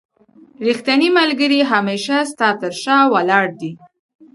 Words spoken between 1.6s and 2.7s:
هميشه ستا